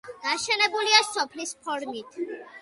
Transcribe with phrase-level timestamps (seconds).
[0.21, 2.19] გაშენებულია სოლის ფორმით.